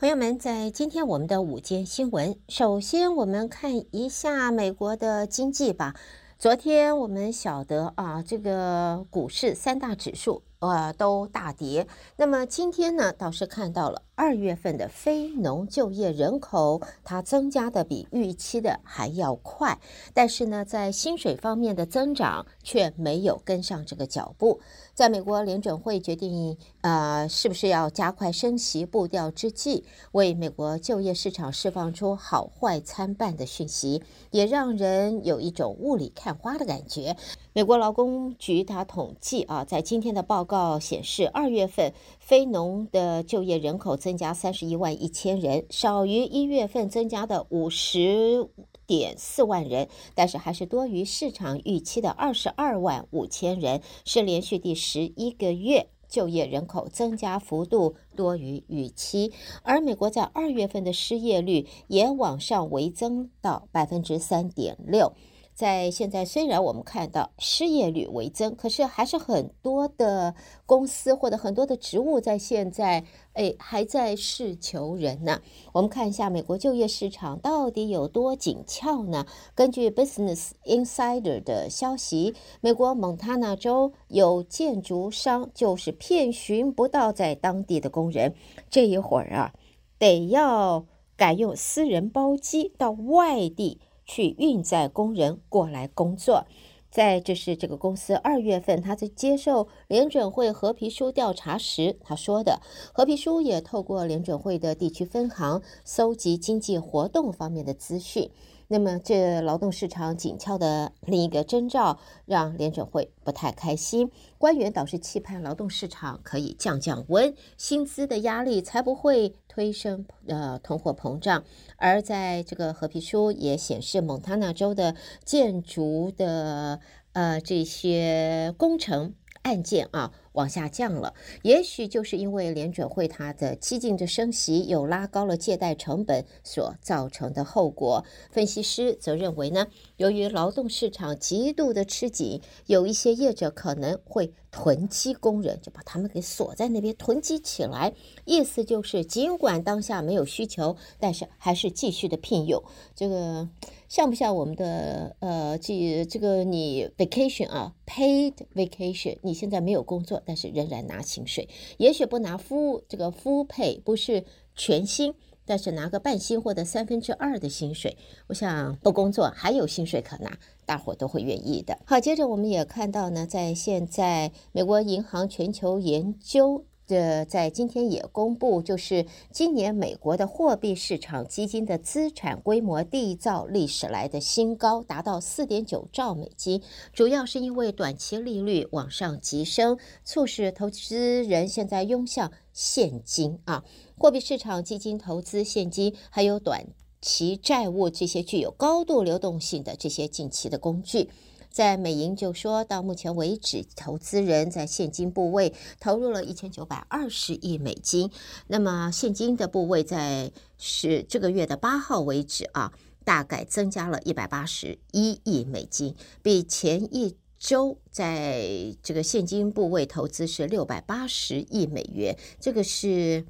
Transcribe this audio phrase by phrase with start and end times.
[0.00, 5.96] 朋友们，在今天我们的午间新闻，首先我们看一下美国的经济吧。
[6.38, 11.88] 昨天我们晓得啊，这个股市三大指数呃都大跌。
[12.14, 19.80] 那么今天呢，倒是看到了二月份的非农就业人口，它增加的比预期的还要快，
[20.14, 24.60] 但是呢，在薪水方面的增长却没有跟上这个脚步。
[24.94, 37.16] 在美国联准会决定呃是不是要加快升息步调之际，为美国就业市场释放出好坏参半的讯息，也让人有一种雾里看花的感觉。
[37.52, 48.48] 美国劳工局它统计啊，在今天的报告显示，二月份非农的就业人口增加三十一万一千人，少于一月份增加的五十
[48.86, 59.32] 点四万人，但是还是多于市场预期的二十二万五千人，是连续第十一个月就业人口增加幅度多于预期。
[59.62, 65.12] 而美国在二月份的失业率也往上微增到百分之三点六。
[65.54, 73.04] 在现在，虽然我们看到失业率微增，可是还是很多的公司或者很多的职务在现在，
[73.38, 75.40] 哎，还在试求人呢。
[75.72, 79.26] 我们看一下美国就业市场到底有多紧俏呢？
[79.54, 88.34] 根据 Business Insider 的消息，美国蒙大拿州有建筑商就是遍寻不到在当地的工人，
[88.68, 89.52] 这一会儿啊，
[90.00, 90.84] 得要
[91.16, 93.80] 改用私人包机到外地。
[94.10, 96.46] 去运载工人过来工作。
[96.90, 102.60] 在这是这个公司二月份他在接受联准会和皮书调查时，他说的，
[102.92, 108.30] 和皮书也透过联准会的地区分行搜集经济活动方面的资讯。
[108.70, 114.10] 那么，这劳动市场紧俏的另一个征兆，让联准会不太开心。
[114.36, 121.44] 官员倒是期盼劳动市场可以降降温，薪资的压力才不会推升呃通货膨胀。
[121.78, 124.94] 而在这个褐皮书也显示，蒙大拿州的
[125.24, 126.80] 建筑的
[127.14, 129.14] 呃这些工程。
[129.42, 138.04] 案件啊往下降了，也许就是因为联准会它的激进的升息，又拉高了借贷成本所造成的后果。
[138.30, 139.66] 分析师则认为呢，
[139.96, 147.92] 由于劳动市场极度的吃紧，有一些业者可能会囤积工人，就把他们给锁在那边囤积起来。
[148.24, 152.62] 意思就是，尽管当下没有需求，但是还是继续的聘用
[152.94, 153.48] 这个。
[153.88, 164.22] 像不像我们的呃，这这个你 vacation 啊，paid vacation，你现在没有工作，但是仍然拿薪水，也许不拿夫这个夫配不是
[164.54, 165.14] 全薪，
[165.46, 167.96] 但是拿个半薪或者三分之二的薪水，
[168.26, 171.78] 我想不工作还有薪水可拿，大伙都会愿意的。
[171.86, 176.66] 好，接着我们也看到呢，在现在美国银行全球研究。
[176.88, 186.62] 这在今天也公布，就是今年美国的货币市场基金的资产规模缔造历史来的新高，达到四点九兆美金。
[186.94, 193.62] 主要是因为短期利率往上急升，促使投资人现在涌向现金啊。
[193.98, 196.68] 货币市场基金投资现金，还有短
[197.02, 201.10] 期债务这些具有高度流动性的这些近期的工具。
[201.50, 208.10] 在美银就说，到目前为止，投资人在现金部位投入了一千九百二十亿美金。
[208.46, 212.72] 那么现金的部位在是这个月的八号为止啊，
[213.04, 223.26] 大概增加了一百八十一亿美金，比前一周在这个现金部位投资是六百八十亿美元，这个是。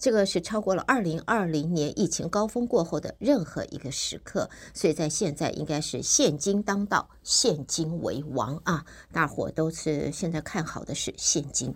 [0.00, 8.86] 这个是超过了二零二零年疫情高峰过后的任何一个时刻，所以在现在应该是现金当道，现金为王啊！
[9.12, 11.74] 大伙都是现在看好的是现金。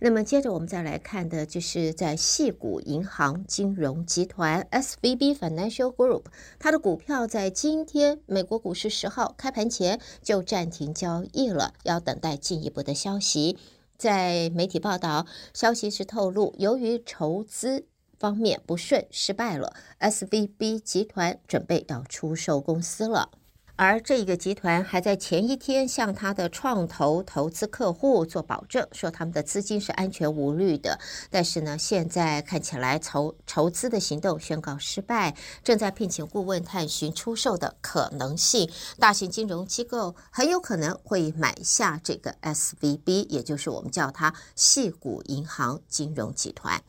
[0.00, 6.24] 那么接着我们再来看的就是在矽谷银行金融集团 SVB Financial Group，
[6.58, 13.56] 它的股票在今天美国股市十号开盘前就暂停交易了，要等待进一步的消息。
[13.98, 17.86] 在媒体报道，消息时透露，由于筹资
[18.18, 23.30] 方面不顺，失败了，SVB 集团准备要出售公司了。
[23.76, 30.98] 而这个集团还在前一天向他的创投投资客户做保证，说他们的资金是安全无虑的。
[31.30, 38.70] 但是呢，现在看起来筹筹资的行动宣告失败，正在聘请顾问探寻出售的可能性。
[38.98, 46.82] 大型金融机构很有可能会买下这个 SVB，也就是我们叫它矽谷银行金融集团。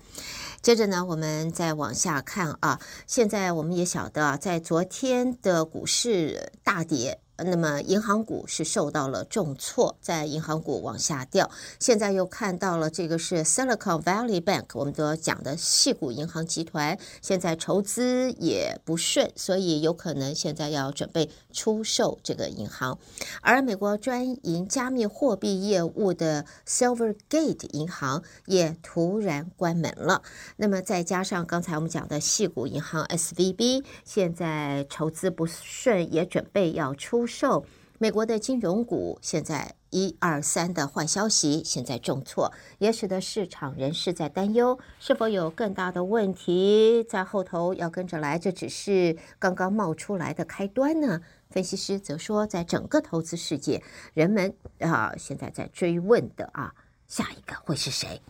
[0.62, 2.80] 接着呢，我们再往下看啊。
[3.06, 11.51] 现在我们也晓得，在昨天的股市大跌那么银行股是受到了重挫，在银行股往下掉。
[11.80, 22.98] 现在又看到了这个是 Silicon Valley Bank，我们都要讲的矽谷银行集团，现在筹资也不顺，所以有可能现在要准备出售这个银行。
[23.42, 30.24] 而美国专营加密货币业务的 Silvergate 银行也突然关门了。
[30.56, 37.26] 那么再加上刚才我们讲的矽谷银行 SVB，现在筹资不顺，也准备要出。
[37.27, 37.65] 受
[38.00, 48.38] 美国的金融股现在一二三的坏消息，现在重挫，也使得市场人士在担忧是否有更大的问题在后头要跟着来。
[48.38, 51.21] 这只是刚刚冒出来的开端呢。
[51.50, 53.81] 分析师则说，在整个投资世界，
[54.13, 56.71] 人们啊现在在追问的啊，
[57.07, 58.21] 下一个会是谁？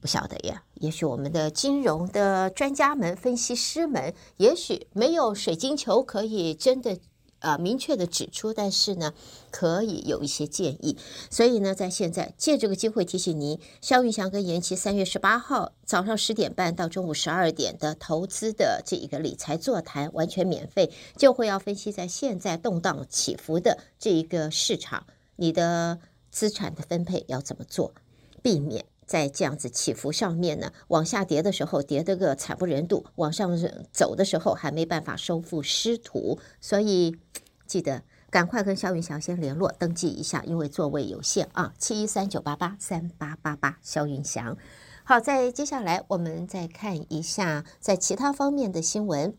[0.00, 0.62] 不晓得呀。
[0.74, 6.96] 也许我们的金融的专家们、分析师们，也许没有水晶球可以真的。
[7.42, 9.12] 啊，明确的指出，但是呢，
[9.50, 10.96] 可以有一些建议。
[11.28, 25.06] 所以呢，在现在借这个机会提醒您，萧钰翔跟颜琪三月十八号早上十点半到中午十二点的投资的这一个理财座谈，完全免费，就会要分析在现在动荡起伏的这一个市场，
[25.36, 25.98] 你的
[26.30, 27.92] 资产的分配要怎么做，
[28.40, 28.84] 避免。
[29.12, 33.54] 在这样子起伏上面呢，往下跌的时候跌得个惨不忍睹，往上
[33.92, 37.18] 走的时候还没办法收复失土，所以
[37.66, 44.56] 记得赶快跟肖云翔先联络登记一下，因为座位有限啊，七一三九八八三八八八，肖云翔。
[45.04, 49.34] 好，在接下来我们再看一下在其他方面的新闻。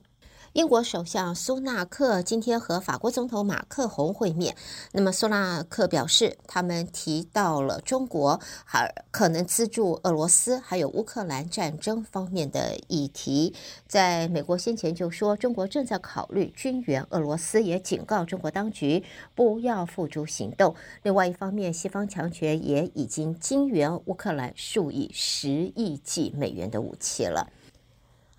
[0.53, 4.55] 英国首相苏纳克今天和法国总统马克宏会面。
[4.91, 13.55] 那么苏纳克表示，他们提到了中国还可能资助俄罗斯，还有乌克兰战争方面的议题。
[13.87, 19.03] 在美国先前就说，中国正在考虑军援俄罗斯，也警告中国当局
[19.33, 20.75] 不要付诸行动。
[21.01, 27.49] 另外一方面，西方强权也已经经援乌克兰数以十亿计美元的武器了。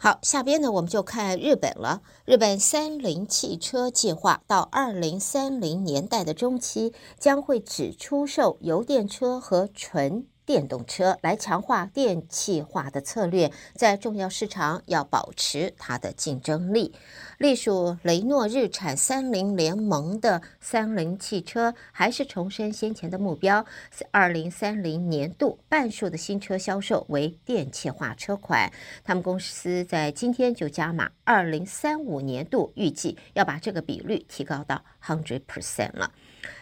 [0.04, 2.02] 好，下边呢，我们就看日本了。
[2.26, 16.94] 日本三菱汽车计划到二零三零年代的中期，将会只出售油电车和纯电动车来强化电气化的策略，在重要市场要保持它的竞争力。
[17.38, 23.64] 隶属雷诺日产三菱联盟的三菱汽车还是重申先前的目标：
[24.10, 28.72] 二零三零年度半数的新车销售为电气化车款。
[29.02, 36.12] 他们公司在今天就加码，二零三五年度预计要把这个比率提高到 hundred percent 了。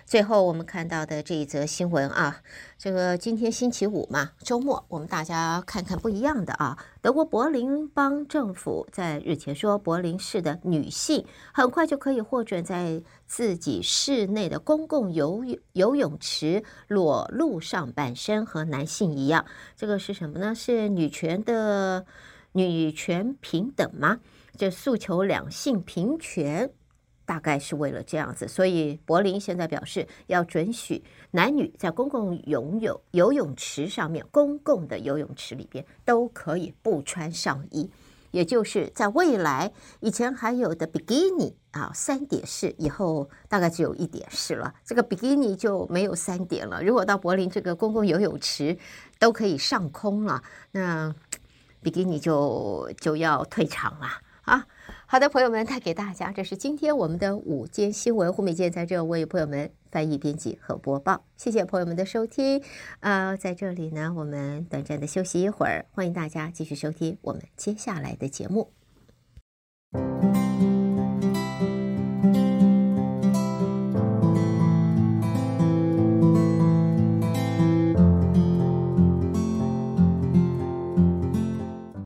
[0.04, 2.42] 最后我们看到的这一则新闻啊，
[2.78, 6.76] 这个今天星星期五嘛，周末，我们大家看看不一样的啊。
[7.00, 11.24] 德国柏林邦政府在日前说，柏林市的女性
[11.54, 19.46] 很快就可以获准在自己市内的公共游泳游泳池裸露上半身，和男性一样。
[19.74, 20.54] 这个是什么呢？
[20.54, 22.04] 是女权的
[22.52, 24.18] 女权平等吗？
[24.54, 26.70] 就诉求两性平权。
[27.24, 37.90] 大概是为了这样子，所以柏林现在表示要准许男女在公共游泳游泳池上面，公共的游泳池里边都可以不穿上衣，
[38.30, 44.74] 也就是在未来以前还有的比基尼啊三点式，以后大概只有一点式了。
[44.84, 46.82] 这个比基尼就没有三点了。
[46.82, 48.76] 如果到柏林这个公共游泳池
[49.18, 50.42] 都可以上空了，
[50.72, 51.14] 那
[51.80, 54.06] 比基尼就就要退场了
[54.42, 54.66] 啊。
[55.12, 58.32] 好的，朋友们，带给大家，这是今天我们的午间新闻。
[58.32, 61.26] 胡美健在这为朋友们翻译、编辑和播报。
[61.36, 62.62] 谢谢朋友们的收听。
[63.00, 68.72] 呃，在这里呢，我们短暂的休息一会儿，欢迎大家继续收听我们接下来的节目。